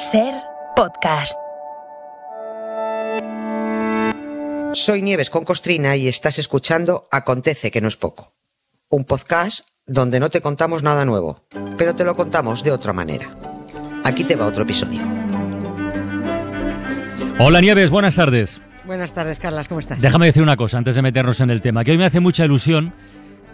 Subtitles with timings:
[0.00, 0.32] Ser
[0.74, 1.36] podcast.
[4.72, 8.32] Soy Nieves con Costrina y estás escuchando Acontece que no es poco.
[8.88, 11.44] Un podcast donde no te contamos nada nuevo,
[11.76, 13.28] pero te lo contamos de otra manera.
[14.02, 15.02] Aquí te va otro episodio.
[17.38, 18.62] Hola Nieves, buenas tardes.
[18.86, 20.00] Buenas tardes, Carlas, ¿cómo estás?
[20.00, 22.46] Déjame decir una cosa antes de meternos en el tema, que hoy me hace mucha
[22.46, 22.94] ilusión,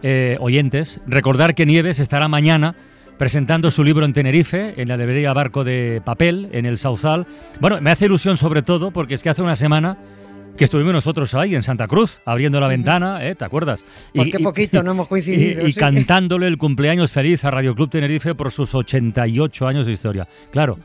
[0.04, 2.76] eh, oyentes, recordar que Nieves estará mañana
[3.18, 7.26] presentando su libro en Tenerife, en la librería Barco de Papel, en el Sauzal.
[7.60, 9.98] Bueno, me hace ilusión sobre todo porque es que hace una semana
[10.56, 13.34] que estuvimos nosotros ahí en Santa Cruz, abriendo la ventana, ¿eh?
[13.34, 13.84] ¿te acuerdas?
[14.12, 15.66] Y, qué poquito no hemos coincidido.
[15.66, 20.26] Y, cantándole el cumpleaños feliz a Radio Club Tenerife por sus 88 años de historia.
[20.50, 20.78] Claro,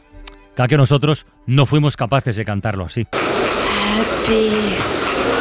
[0.55, 3.08] cada que nosotros no fuimos capaces de cantarlo así.
[3.13, 4.52] Happy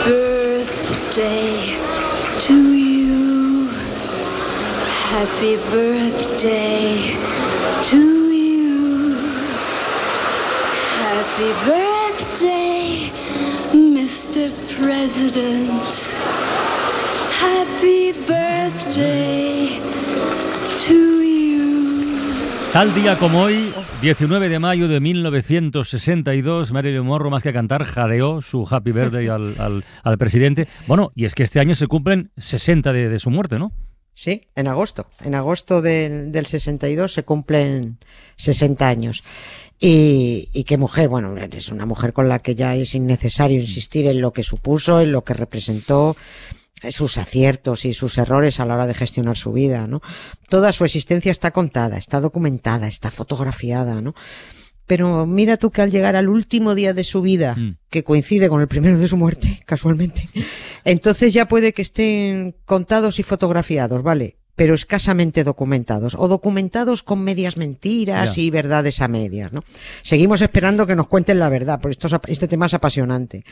[0.07, 1.77] birthday
[2.39, 2.90] to you.
[5.11, 7.17] Happy birthday
[7.91, 7.97] to
[8.33, 9.17] you.
[10.99, 13.11] Happy birthday,
[13.73, 14.51] Mr.
[14.79, 15.93] President.
[17.41, 19.81] Happy birthday
[20.77, 22.71] to you.
[22.73, 23.73] Tal día como hoy,
[24.03, 29.55] 19 de mayo de 1962, Marilyn Monroe, más que cantar, jadeó su Happy Birthday al,
[29.59, 30.69] al- al presidente.
[30.87, 33.73] Bueno, y es que este año se cumplen 60 de, de su muerte, ¿no?
[34.23, 35.07] Sí, en agosto.
[35.21, 37.97] En agosto del, del 62 se cumplen
[38.37, 39.25] 60 años.
[39.79, 44.07] Y, y qué mujer, bueno, es una mujer con la que ya es innecesario insistir
[44.09, 46.19] en lo que supuso, en lo que representó,
[46.91, 50.03] sus aciertos y sus errores a la hora de gestionar su vida, ¿no?
[50.51, 54.15] Toda su existencia está contada, está documentada, está fotografiada, ¿no?
[54.91, 57.77] Pero mira tú que al llegar al último día de su vida, Mm.
[57.91, 60.29] que coincide con el primero de su muerte, casualmente,
[60.85, 64.35] entonces ya puede que estén contados y fotografiados, ¿vale?
[64.57, 69.63] Pero escasamente documentados, o documentados con medias mentiras y verdades a medias, ¿no?
[70.03, 73.45] Seguimos esperando que nos cuenten la verdad, porque esto es este tema es apasionante,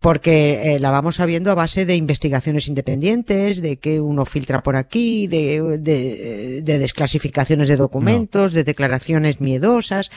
[0.00, 4.74] porque eh, la vamos sabiendo a base de investigaciones independientes, de que uno filtra por
[4.74, 10.10] aquí, de, de, de desclasificaciones de documentos, de declaraciones miedosas,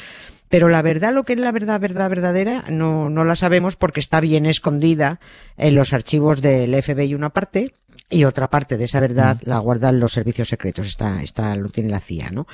[0.53, 4.00] pero la verdad, lo que es la verdad, verdad, verdadera, no, no la sabemos porque
[4.00, 5.19] está bien escondida
[5.58, 7.74] en los archivos del FBI una parte
[8.08, 10.86] y otra parte de esa verdad la guardan los servicios secretos.
[10.86, 12.46] Está, está, lo tiene la CIA, ¿no?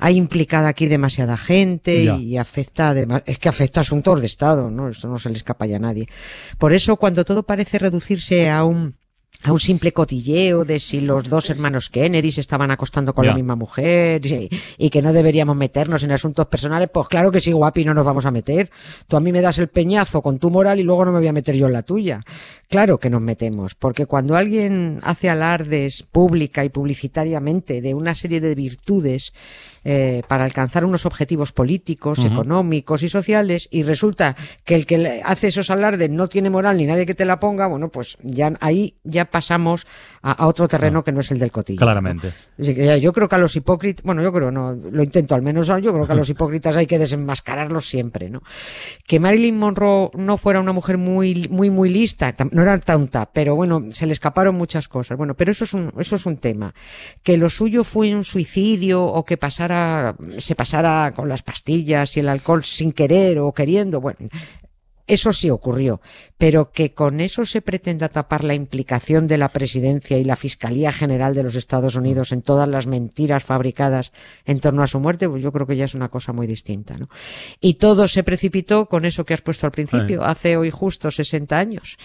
[0.00, 2.16] Hay implicada aquí demasiada gente Ya.
[2.16, 4.88] y afecta, además, es que afecta a asuntos de Estado, ¿no?
[4.88, 6.08] Eso no se le escapa ya a nadie.
[6.58, 8.96] Por eso, cuando todo parece reducirse a un,
[9.44, 13.34] a un simple cotilleo de si los dos hermanos Kennedy se estaban acostando con la
[13.34, 17.52] misma mujer y, y que no deberíamos meternos en asuntos personales, pues claro que sí,
[17.52, 18.70] guapi, no nos vamos a meter.
[19.06, 21.28] Tú a mí me das el peñazo con tu moral y luego no me voy
[21.28, 22.24] a meter yo en la tuya.
[22.74, 28.40] Claro que nos metemos, porque cuando alguien hace alardes pública y publicitariamente de una serie
[28.40, 29.32] de virtudes
[29.84, 35.48] eh, para alcanzar unos objetivos políticos, económicos y sociales, y resulta que el que hace
[35.48, 38.96] esos alardes no tiene moral ni nadie que te la ponga, bueno, pues ya ahí
[39.04, 39.86] ya pasamos
[40.22, 41.78] a, a otro terreno que no es el del cotillo.
[41.78, 42.32] Claramente.
[42.56, 45.42] Que ya, yo creo que a los hipócritas, bueno, yo creo, no, lo intento al
[45.42, 48.42] menos, yo creo que a los hipócritas hay que desenmascararlos siempre, ¿no?
[49.06, 53.54] Que Marilyn Monroe no fuera una mujer muy, muy, muy lista, no era tonta, pero
[53.54, 55.16] bueno, se le escaparon muchas cosas.
[55.16, 56.74] Bueno, pero eso es un, eso es un tema.
[57.22, 62.20] Que lo suyo fue un suicidio o que pasara, se pasara con las pastillas y
[62.20, 64.18] el alcohol sin querer o queriendo, bueno,
[65.06, 66.00] eso sí ocurrió,
[66.38, 70.92] pero que con eso se pretenda tapar la implicación de la presidencia y la Fiscalía
[70.92, 74.12] General de los Estados Unidos en todas las mentiras fabricadas
[74.46, 76.96] en torno a su muerte, pues yo creo que ya es una cosa muy distinta,
[76.96, 77.08] ¿no?
[77.60, 81.58] Y todo se precipitó con eso que has puesto al principio, hace hoy justo 60
[81.58, 81.98] años,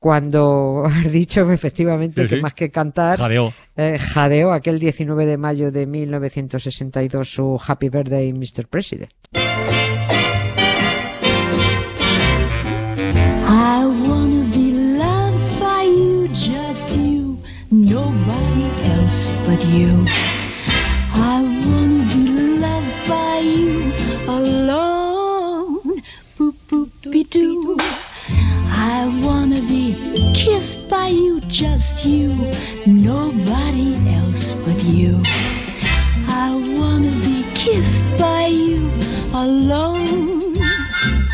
[0.00, 2.40] cuando has dicho efectivamente Sí, que sí.
[2.42, 3.52] más que cantar, Jadeó.
[3.76, 8.66] eh, jadeó aquel 19 de mayo de 1962 su Happy Birthday, Mr.
[8.68, 9.12] President.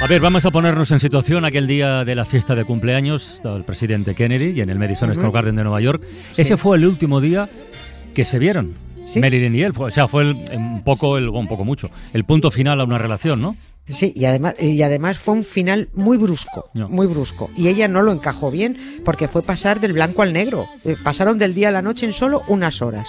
[0.06, 3.56] A ver, vamos a ponernos en situación aquel día de la fiesta de cumpleaños, estaba
[3.56, 6.00] el presidente Kennedy y en el Madison Square Garden de Nueva York.
[6.36, 7.48] Ese fue el último día
[8.14, 8.74] que se vieron.
[9.04, 9.18] Sí.
[9.18, 12.52] Marilyn y él, o sea, fue el- un poco, el, un poco mucho, el punto
[12.52, 13.56] final a una relación, ¿no?
[13.88, 16.88] Sí, y además, y además fue un final muy brusco, No.
[16.88, 17.50] muy brusco.
[17.56, 20.66] Y ella no lo encajó bien porque fue pasar del blanco al negro.
[20.84, 23.08] Eh, Pasaron del día a la noche en solo unas horas.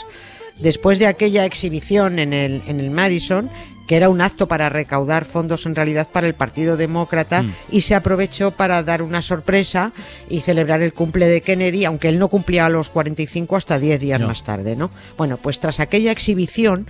[0.59, 3.49] Después de aquella exhibición en el, en el Madison,
[3.87, 7.53] que era un acto para recaudar fondos en realidad para el Partido Demócrata Mm.
[7.71, 9.93] y se aprovechó para dar una sorpresa
[10.29, 13.99] y celebrar el cumple de Kennedy, aunque él no cumplía a los 45 hasta 10
[14.01, 14.27] días No.
[14.27, 14.91] más tarde, ¿no?
[15.17, 16.87] Bueno, pues tras aquella exhibición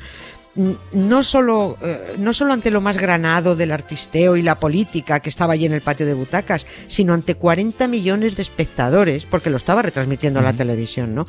[0.93, 5.29] no solo, eh, no solo ante lo más granado del artisteo y la política que
[5.29, 9.57] estaba allí en el patio de butacas, sino ante 40 millones de espectadores, porque lo
[9.57, 11.27] estaba retransmitiendo la televisión, ¿no?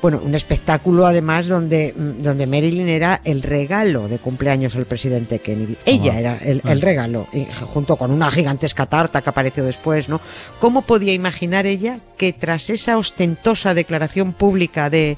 [0.00, 5.40] Bueno, un espectáculo además donde, mm, donde Marilyn era el regalo de cumpleaños al presidente
[5.40, 5.76] Kennedy.
[5.84, 6.72] Ella era el, Ah.
[6.72, 10.20] el regalo, y junto con una gigantesca tarta que apareció después, ¿no?
[10.58, 15.16] ¿Cómo podía imaginar ella que tras esa ostentosa declaración pública de,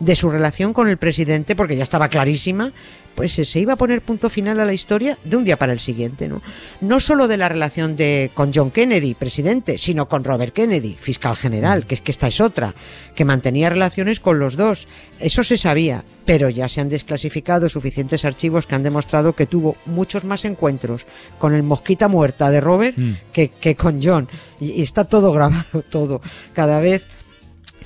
[0.00, 2.72] de su relación con el presidente, porque ya estaba clarísima,
[3.14, 5.72] pues eh, se iba a poner punto final a la historia de un día para
[5.72, 6.42] el siguiente, ¿no?
[6.82, 11.34] No solo de la relación de con John Kennedy, presidente, sino con Robert Kennedy, fiscal
[11.34, 12.74] general, que es que esta es otra,
[13.14, 14.86] que mantenía relaciones con los dos.
[15.18, 19.76] Eso se sabía, pero ya se han desclasificado suficientes archivos que han demostrado que tuvo
[19.86, 21.06] muchos más encuentros
[21.38, 23.12] con el mosquita muerta de Robert Mm.
[23.32, 24.28] que, que con John.
[24.60, 26.20] Y, y está todo grabado, todo.
[26.52, 27.06] Cada vez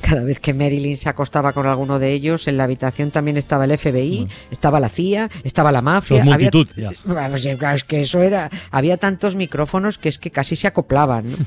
[0.01, 3.65] cada vez que Marilyn se acostaba con alguno de ellos, en la habitación también estaba
[3.65, 6.23] el FBI, estaba la CIA, estaba la mafia.
[6.23, 6.91] Había- multitud, ya.
[7.05, 8.51] Vamos, es que eso era.
[8.71, 11.31] Había tantos micrófonos que es que casi se acoplaban.
[11.31, 11.37] ¿no?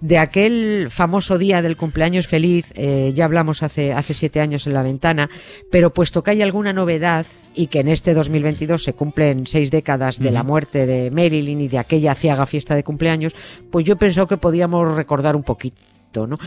[0.00, 4.74] De aquel famoso día del cumpleaños feliz, eh, ya hablamos hace, hace siete años en
[4.74, 5.30] la ventana,
[5.70, 7.24] pero puesto que hay alguna novedad
[7.54, 11.68] y que en este 2022 se cumplen seis décadas de la muerte de Marilyn y
[11.68, 13.34] de aquella ciaga fiesta de cumpleaños,
[13.70, 15.78] pues yo he pensado que podíamos recordar un poquito.
[16.26, 16.38] ¿no?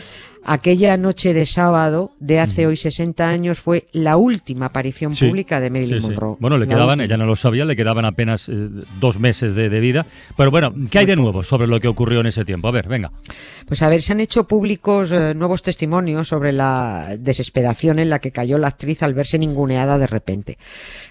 [0.50, 5.60] Aquella noche de sábado de hace hoy 60 años fue la última aparición Sí, pública
[5.60, 6.08] de Marilyn Sí, sí.
[6.14, 6.38] Monroe.
[6.40, 7.04] Bueno, le La quedaban, última.
[7.06, 8.54] ella no lo sabía, le quedaban apenas eh,
[9.02, 10.06] dos meses de, de vida.
[10.38, 12.70] Pero bueno, ¿qué hay de nuevo sobre lo que ocurrió en ese tiempo?
[12.70, 13.12] A ver, venga.
[13.68, 18.20] Pues a ver, se han hecho públicos eh, nuevos testimonios sobre la desesperación en la
[18.20, 20.58] que cayó la actriz al verse ninguneada de repente.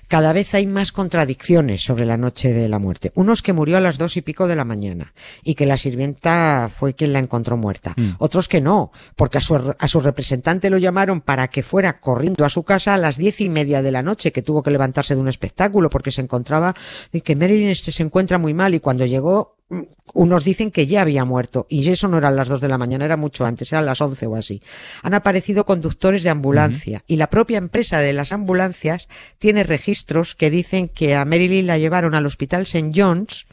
[0.09, 3.11] Cada vez hay más contradicciones sobre la noche de la muerte.
[3.17, 5.13] Unos que murió a las dos y pico de la mañana
[5.43, 7.93] y que la sirvienta fue quien la encontró muerta.
[7.97, 8.11] Mm.
[8.19, 8.93] Otros que no,
[9.27, 12.95] porque a su, a su representante lo llamaron para que fuera corriendo a su casa
[12.95, 15.91] a las diez y media de la noche, que tuvo que levantarse de un espectáculo
[15.91, 16.77] porque se encontraba,
[17.11, 19.81] y que Marilyn este se encuentra muy mal y cuando llegó mm,
[20.15, 23.05] unos dicen que ya había muerto y eso no eran las dos de la mañana,
[23.05, 24.63] era mucho antes, eran las once o así.
[25.03, 29.09] Han aparecido conductores de ambulancia y la propia empresa de las ambulancias
[29.39, 32.93] tiene registros que dicen que a Marilyn la llevaron al hospital St.
[32.95, 33.45] John's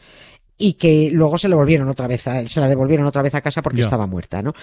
[0.58, 3.42] y que luego se le volvieron otra vez a, se la devolvieron otra vez a
[3.42, 4.54] casa porque estaba muerta, ¿no?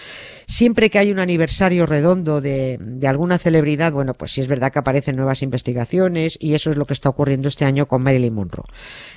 [0.46, 4.72] Siempre que hay un aniversario redondo de, de alguna celebridad, bueno, pues sí es verdad
[4.72, 8.34] que aparecen nuevas investigaciones y eso es lo que está ocurriendo este año con Marilyn
[8.34, 8.66] Monroe.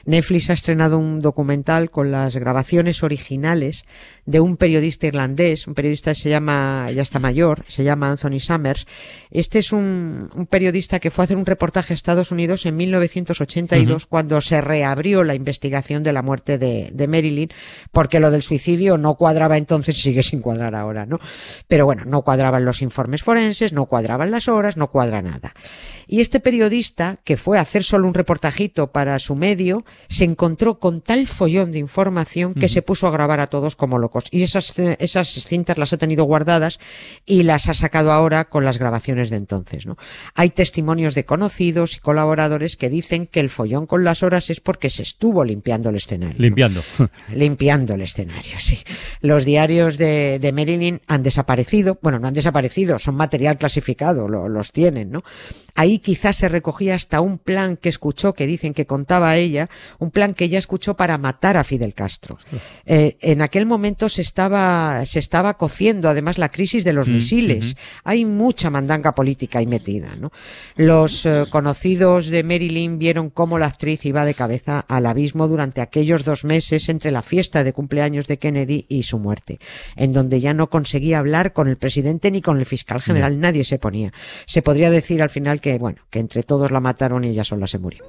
[0.06, 3.86] Netflix ha estrenado un documental con las grabaciones originales
[4.26, 8.40] de un periodista irlandés, un periodista que se llama, ya está mayor, se llama Anthony
[8.40, 8.88] Summers.
[9.32, 12.78] Este es un, un periodista que fue a hacer un reportaje a Estados Unidos en
[12.78, 17.50] 1982 cuando se reabrió la investigación de la muerte de, de Marilyn,
[17.92, 21.20] porque lo del suicidio no cuadraba entonces, sigue sin cuadrar ahora, ¿no?
[21.68, 25.54] Pero bueno, no cuadraban los informes forenses, no cuadraban las horas, no cuadra nada.
[26.08, 30.80] Y este periodista, que fue a hacer solo un reportajito para su medio, se encontró
[30.80, 34.26] con tal follón de información que se puso a grabar a todos como locos.
[34.32, 36.80] Y esas, esas cintas las ha tenido guardadas
[37.26, 39.98] y las ha sacado ahora con las grabaciones de entonces, ¿no?
[40.36, 44.60] Hay testimonios de conocidos y colaboradores que dicen que el follón con las horas es
[44.60, 46.53] porque se estuvo limpiando el escenario.
[46.56, 46.82] Limpiando.
[47.34, 48.80] limpiando el escenario, sí.
[49.22, 54.50] Los diarios de, de Marilyn han desaparecido, bueno, no han desaparecido, son material clasificado, lo-
[54.50, 55.24] los tienen, ¿no?
[55.76, 60.12] Ahí quizás se recogía hasta un plan que escuchó, que dicen que contaba ella, un
[60.12, 62.38] plan que ella escuchó para matar a Fidel Castro.
[62.86, 67.14] Eh, en aquel momento se estaba, se estaba cociendo además la crisis de los Mm,
[67.14, 67.76] misiles.
[68.04, 70.32] Hay mucha mandanga política ahí metida, ¿no?
[70.76, 75.82] Los eh, conocidos de Marilyn vieron cómo la actriz iba de cabeza al abismo durante
[75.82, 79.60] aquellos dos meses entre la fiesta de cumpleaños de Kennedy y su muerte,
[79.96, 83.64] en donde ya no conseguía hablar con el presidente ni con el fiscal general, nadie
[83.64, 84.14] se ponía.
[84.46, 87.68] Se podría decir al final que, bueno, que entre todos la mataron y ella sola
[87.68, 88.04] se murió.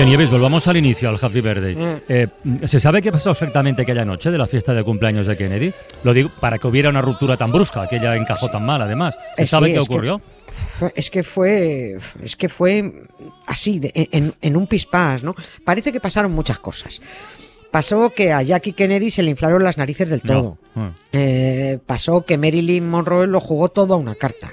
[0.00, 1.76] Oye, Nieves, volvamos al inicio, al Happy Birthday.
[1.76, 2.00] Mm.
[2.08, 2.26] Eh,
[2.64, 5.74] ¿Se sabe qué pasó exactamente aquella noche de la fiesta de cumpleaños de Kennedy?
[6.04, 9.14] Lo digo para que hubiera una ruptura tan brusca, que ella encajó tan mal, además.
[9.36, 10.18] ¿Se Eh, sabe sí, qué que- ocurrió?
[10.48, 12.92] Fue- Es que fue, es que fue
[13.46, 15.34] así, de- en, en un pispás, ¿no?
[15.66, 17.02] Parece que pasaron muchas cosas.
[17.70, 20.56] Pasó que a Jackie Kennedy se le inflaron las narices del todo.
[20.74, 20.82] No.
[20.82, 20.94] Mm.
[21.12, 24.50] Eh, pasó que Marilyn Monroe lo jugó todo a una carta.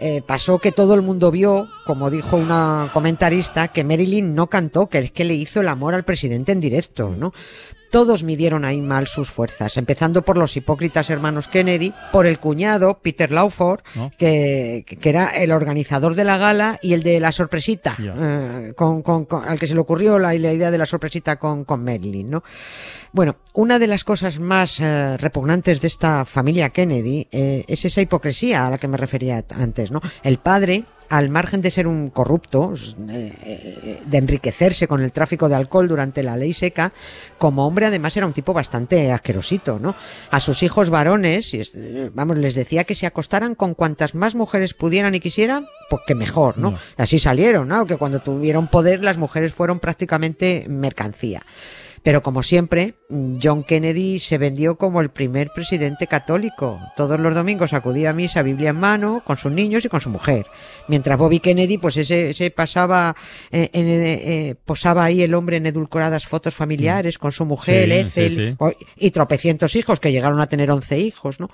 [0.00, 4.88] Eh, pasó que todo el mundo vio, como dijo una comentarista, que Marilyn no cantó,
[4.88, 7.32] que es que le hizo el amor al presidente en directo, ¿no?
[7.90, 12.98] Todos midieron ahí mal sus fuerzas, empezando por los hipócritas hermanos Kennedy, por el cuñado,
[13.02, 14.10] Peter Lawford, ¿No?
[14.18, 19.02] que, que era el organizador de la gala y el de la sorpresita, eh, con,
[19.02, 21.82] con- con- al que se le ocurrió la, la idea de la sorpresita con, con
[21.82, 22.42] Marilyn, ¿no?
[23.12, 28.00] Bueno, una de las cosas más eh, repugnantes de esta familia Kennedy eh, es esa
[28.02, 30.00] hipocresía a la que me refería antes, ¿no?
[30.22, 32.74] El padre, al margen de ser un corrupto,
[33.08, 36.92] eh, eh, de enriquecerse con el tráfico de alcohol durante la ley seca,
[37.38, 39.94] como hombre además era un tipo bastante asquerosito, ¿no?
[40.30, 44.74] A sus hijos varones, eh, vamos, les decía que se acostaran con cuantas más mujeres
[44.74, 46.72] pudieran y quisieran, pues que mejor, ¿no?
[46.72, 46.78] No.
[46.96, 47.86] Así salieron, ¿no?
[47.86, 51.42] Que cuando tuvieron poder las mujeres fueron prácticamente mercancía.
[52.08, 52.94] Pero como siempre,
[53.38, 56.80] John Kennedy se vendió como el primer presidente católico.
[56.96, 60.08] Todos los domingos acudía a misa, Biblia en mano, con sus niños y con su
[60.08, 60.46] mujer.
[60.88, 63.14] Mientras Bobby Kennedy, pues ese, ese pasaba,
[63.50, 64.00] eh, en, eh,
[64.48, 68.46] eh, posaba ahí el hombre en edulcoradas fotos familiares con su mujer, Sí, Ethel, sí,
[68.52, 68.56] sí.
[68.58, 71.50] o- y tropecientos hijos, que llegaron a tener once hijos, ¿no?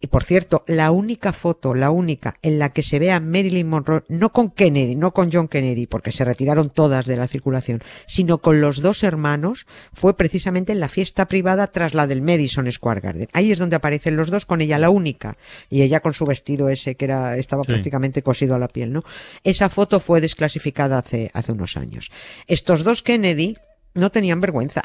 [0.00, 3.68] Y por cierto, la única foto, la única en la que se ve a Marilyn
[3.68, 7.82] Monroe, no con Kennedy, no con John Kennedy, porque se retiraron todas de la circulación,
[8.06, 12.70] sino con los dos hermanos, fue precisamente en la fiesta privada tras la del Madison
[12.70, 13.28] Square Garden.
[13.32, 15.36] Ahí es donde aparecen los dos con ella, la única,
[15.68, 17.72] y ella con su vestido ese que era, estaba Sí.
[17.72, 19.02] prácticamente cosido a la piel, ¿no?
[19.42, 22.10] Esa foto fue desclasificada hace, hace unos años.
[22.46, 23.56] Estos dos Kennedy
[23.94, 24.82] no tenían vergüenza.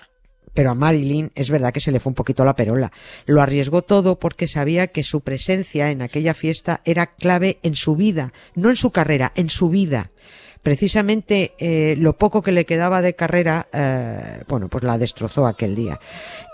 [0.53, 2.91] Pero a Marilyn es verdad que se le fue un poquito la perola.
[3.25, 7.95] Lo arriesgó todo porque sabía que su presencia en aquella fiesta era clave en su
[7.95, 10.11] vida, no en su carrera, en su vida.
[10.63, 15.75] Precisamente eh, lo poco que le quedaba de carrera, eh, bueno, pues la destrozó aquel
[15.75, 15.99] día.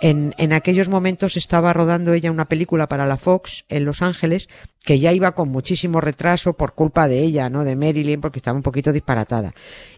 [0.01, 4.49] En, en aquellos momentos estaba rodando ella una película para la Fox en Los Ángeles
[4.83, 7.63] que ya iba con muchísimo retraso por culpa de ella, ¿no?
[7.63, 9.53] De Marilyn, porque estaba un poquito disparatada.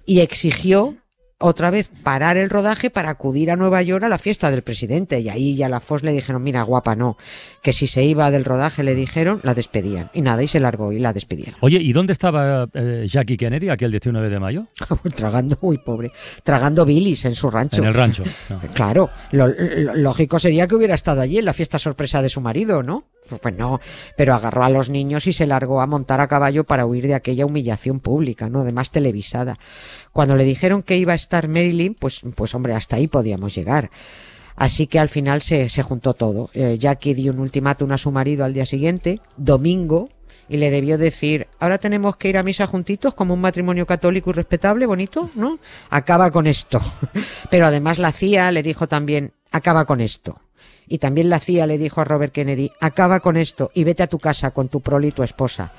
[0.05, 0.97] Y exigió
[1.41, 5.19] otra vez parar el rodaje para acudir a Nueva York a la fiesta del presidente.
[5.19, 7.17] Y ahí ya la Fox le dijeron, mira, guapa, no.
[7.61, 10.09] Que si se iba del rodaje le dijeron, la despedían.
[10.13, 11.55] Y nada, y se largó y la despidieron.
[11.61, 14.67] Oye, ¿y dónde estaba eh, Jackie Kennedy aquel 19 de mayo?
[15.15, 16.11] tragando, uy, pobre,
[16.43, 17.81] tragando bilis en su rancho.
[17.81, 18.23] En el rancho.
[18.49, 18.59] No.
[18.73, 22.41] Claro, lo, lo- lógico sería que hubiera estado allí en la fiesta sorpresa de su
[22.41, 23.05] marido, ¿no?
[23.41, 23.79] Pues no,
[24.17, 27.13] pero agarró a los niños y se largó a montar a caballo para huir de
[27.13, 28.61] aquella humillación pública, ¿no?
[28.61, 29.57] Además televisada.
[30.11, 33.89] Cuando le dijeron que iba a estar Marilyn, pues, pues hombre, hasta ahí podíamos llegar.
[34.55, 36.49] Así que al final se, se juntó todo.
[36.53, 40.09] Eh, Jackie dio un ultimátum a su marido al día siguiente, domingo,
[40.51, 44.31] y le debió decir, ahora tenemos que ir a misa juntitos como un matrimonio católico
[44.31, 45.59] y respetable, bonito, ¿no?
[45.89, 46.81] Acaba con esto.
[47.49, 50.41] Pero además la CIA le dijo también, acaba con esto.
[50.91, 54.07] Y también la CIA le dijo a Robert Kennedy, acaba con esto y vete a
[54.07, 55.71] tu casa con tu prole y tu esposa.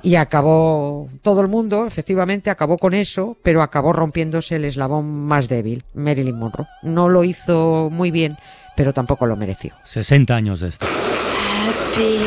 [0.00, 5.48] Y acabó todo el mundo, efectivamente, acabó con eso, pero acabó rompiéndose el eslabón más
[5.48, 6.66] débil, Marilyn Monroe.
[6.82, 8.38] No lo hizo muy bien,
[8.74, 9.74] pero tampoco lo mereció.
[9.84, 10.86] 60 años de esto.
[10.86, 12.20] Happy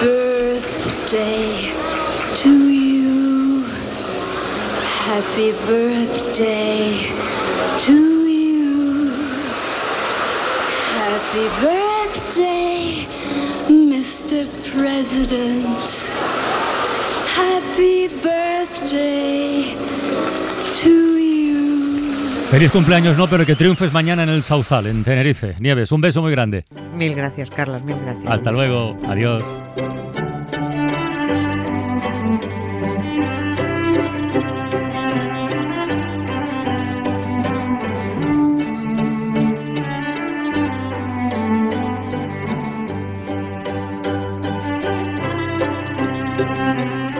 [0.00, 1.72] birthday
[2.44, 3.64] to you.
[5.04, 7.08] Happy birthday
[7.84, 8.19] to you.
[11.30, 13.06] Happy birthday,
[13.68, 14.48] Mr.
[14.74, 15.88] President.
[17.24, 19.76] Happy birthday
[20.72, 22.48] to you.
[22.50, 25.54] Feliz cumpleaños, no, pero que triunfes mañana en el Sauzal, en Tenerife.
[25.60, 26.64] Nieves, un beso muy grande.
[26.96, 28.28] Mil gracias, Carlas, mil gracias.
[28.28, 28.98] Hasta luego.
[29.06, 29.44] Adiós.